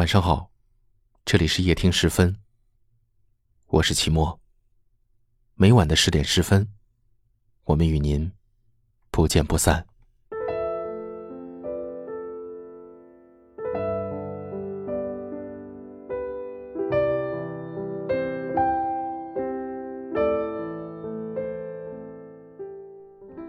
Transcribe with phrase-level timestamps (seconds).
[0.00, 0.50] 晚上好，
[1.26, 2.34] 这里是夜听十分。
[3.66, 4.40] 我是齐墨。
[5.56, 6.66] 每晚的十点十分，
[7.64, 8.32] 我们与您
[9.10, 9.86] 不见不散。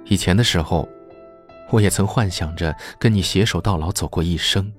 [0.04, 0.86] 以前的时候，
[1.70, 4.70] 我也曾幻想着跟你携手到老，走过一生。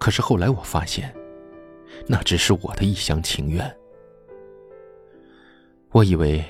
[0.00, 1.14] 可是后来我发现，
[2.06, 3.76] 那只是我的一厢情愿。
[5.92, 6.42] 我以为，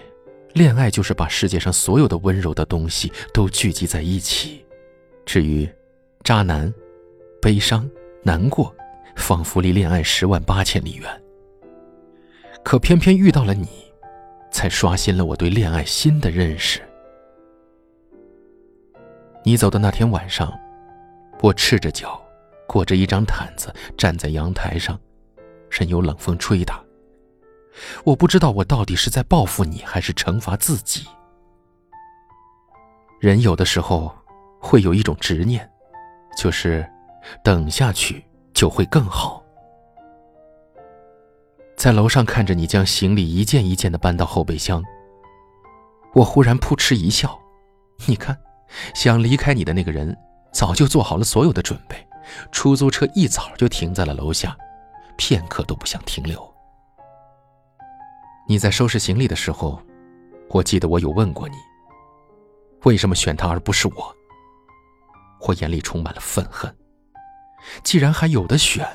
[0.52, 4.64] 恋爱就是把世界上所有的温柔的东西都聚集在一起。
[5.26, 5.68] 至于
[6.22, 6.72] 渣男、
[7.42, 7.90] 悲伤、
[8.22, 8.72] 难过，
[9.16, 11.22] 仿佛离恋爱十万八千里远。
[12.62, 13.66] 可偏偏遇到了你，
[14.52, 16.80] 才刷新了我对恋爱新的认识。
[19.42, 20.56] 你走的那天晚上，
[21.40, 22.22] 我赤着脚。
[22.70, 24.96] 裹着一张毯子站在阳台上，
[25.68, 26.80] 任由冷风吹打。
[28.04, 31.04] 我不知道我到底是在报复你，还是惩罚自己。
[33.18, 34.16] 人有的时候
[34.60, 35.68] 会有一种执念，
[36.38, 36.88] 就是
[37.42, 39.42] 等下去就会更好。
[41.76, 44.80] 在楼上看着你将行李一件一件的搬到后备箱，
[46.14, 47.36] 我忽然扑哧一笑。
[48.06, 48.38] 你看，
[48.94, 50.16] 想离开你的那个人
[50.52, 52.06] 早就做好了所有的准备。
[52.52, 54.56] 出租车一早就停在了楼下，
[55.16, 56.48] 片刻都不想停留。
[58.48, 59.80] 你在收拾行李的时候，
[60.48, 61.56] 我记得我有问过你，
[62.84, 64.14] 为什么选他而不是我？
[65.46, 66.74] 我眼里充满了愤恨。
[67.82, 68.86] 既然还有的选，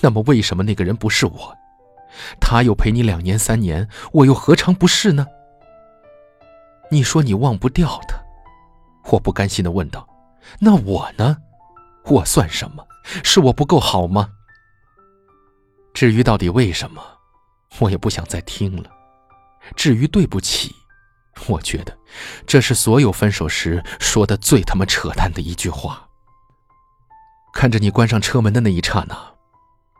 [0.00, 1.56] 那么为什么那个人不是我？
[2.40, 5.26] 他又陪你两年三年，我又何尝不是呢？
[6.90, 8.16] 你说你忘不掉他，
[9.10, 10.06] 我不甘心的问道
[10.60, 11.38] ：“那我呢？”
[12.06, 12.86] 我算什么？
[13.22, 14.30] 是我不够好吗？
[15.92, 17.02] 至于到底为什么，
[17.78, 18.90] 我也不想再听了。
[19.76, 20.74] 至于对不起，
[21.48, 21.96] 我觉得
[22.46, 26.08] 这是所有分手时说的最他妈扯淡的一句话。
[27.52, 29.16] 看着你关上车门的那一刹那，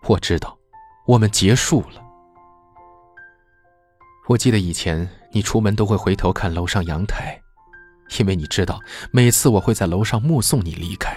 [0.08, 0.58] 我知道
[1.06, 2.02] 我们结束了。
[4.28, 7.40] 我记得以前你出门都会回头看楼上阳台，
[8.18, 8.80] 因为你知道
[9.12, 11.16] 每次我会在楼上目送你离开。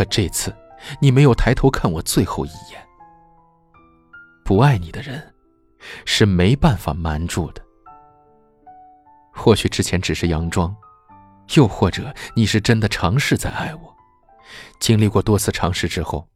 [0.00, 0.56] 可这次，
[0.98, 2.82] 你没有抬头看我最后一眼。
[4.42, 5.34] 不爱你的人，
[6.06, 7.62] 是没办法瞒住的。
[9.30, 10.74] 或许之前只是佯装，
[11.54, 13.94] 又或者你是真的尝试在爱我。
[14.80, 16.26] 经历过多次尝试之后，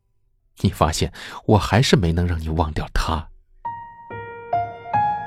[0.60, 1.10] 你发现
[1.46, 3.26] 我还是没能让你忘掉他。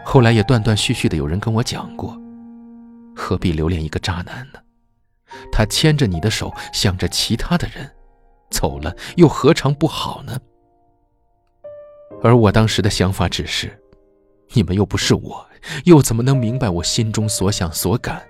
[0.06, 2.16] 后来也断断续续的有人跟我讲过，
[3.16, 4.60] 何必留恋一个渣男呢？
[5.52, 7.92] 他牵着你的手，想着其他的人。
[8.50, 10.40] 走了又何尝不好呢？
[12.24, 13.80] 而我当时的想法只是，
[14.54, 15.46] 你们又不是我，
[15.86, 18.22] 又怎么能明白我心中所想所感？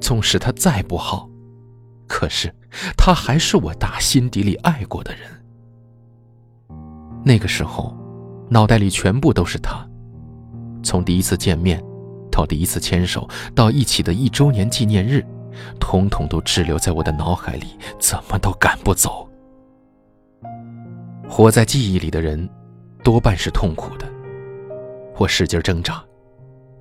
[0.00, 1.28] 纵使他再不好，
[2.06, 2.54] 可是
[2.96, 5.30] 他还是我打心底里爱过的人。
[7.24, 7.96] 那个时候，
[8.48, 9.84] 脑袋里全部都是他，
[10.82, 11.82] 从第一次见面，
[12.30, 15.26] 到第一次牵手，到一起的一周年纪念日。
[15.78, 17.66] 统统都滞留在我的脑海里，
[17.98, 19.28] 怎么都赶不走。
[21.28, 22.48] 活在记忆里的人，
[23.02, 24.06] 多半是痛苦的。
[25.18, 26.02] 我使劲挣扎，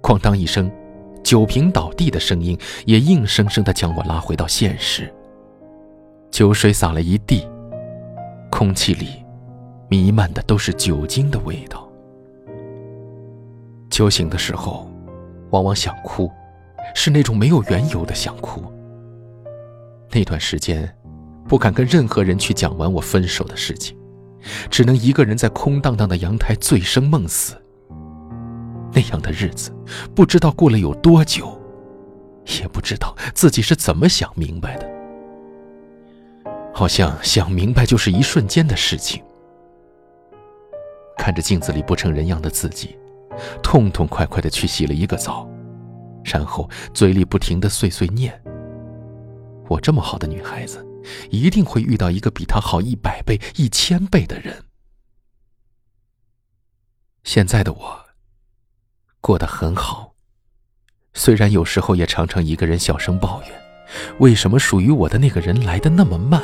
[0.02, 0.72] 哐当一声，
[1.24, 5.12] 酒瓶倒地的声音也硬生生地将我拉回到现实。
[6.30, 7.47] 酒水洒了一地，
[8.52, 9.24] 空气里
[9.88, 11.90] 弥漫的都是酒精的味道。
[13.90, 14.90] 酒醒的时候，
[15.52, 16.30] 往往想哭。
[16.94, 18.63] 是那种没有缘由的想哭。
[20.12, 20.96] 那段时间，
[21.47, 23.97] 不敢跟任何人去讲完我分手的事情，
[24.69, 27.56] 只能一个人在空荡荡的阳台醉生梦死。
[28.94, 29.75] 那样的日子，
[30.16, 31.59] 不知道过了有多久，
[32.62, 34.90] 也不知道自己是怎么想明白的。
[36.74, 39.22] 好像想明白就是一瞬间的事情。
[41.18, 42.98] 看着镜子里不成人样的自己，
[43.63, 45.50] 痛痛快快的去洗了一个澡。
[46.25, 48.42] 然后嘴里不停的碎碎念
[49.69, 50.86] ：“我这么好的女孩子，
[51.30, 54.63] 一定会遇到一个比她好一百倍、一千倍的人。”
[57.24, 58.06] 现在的我
[59.22, 60.16] 过得很好，
[61.13, 63.51] 虽然有时候也常常一个人小声抱怨，
[64.19, 66.42] 为什么属于我的那个人来的那么慢。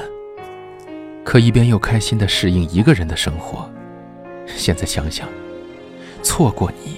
[1.24, 3.72] 可一边又开心的适应一个人的生活。
[4.48, 5.30] 现在想想，
[6.24, 6.98] 错过你。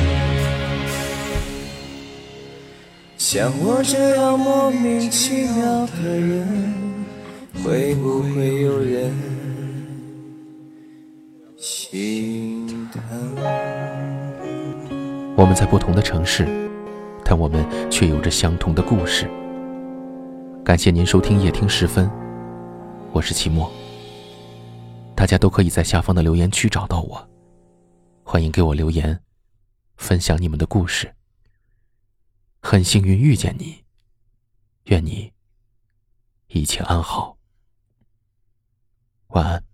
[3.33, 6.45] 像我这样莫名其妙的人，
[7.63, 9.09] 会不会有人
[11.55, 13.01] 心疼？
[15.37, 16.45] 我们在不同的城市，
[17.23, 19.31] 但我们却有着相同的故事。
[20.61, 22.11] 感谢您收听夜听时分，
[23.13, 23.71] 我是齐墨。
[25.15, 27.25] 大家都可以在下方的留言区找到我，
[28.23, 29.17] 欢迎给我留言，
[29.95, 31.09] 分享你们的故事。
[32.61, 33.83] 很幸运遇见你，
[34.85, 35.33] 愿你
[36.47, 37.37] 一切安好，
[39.27, 39.70] 晚安。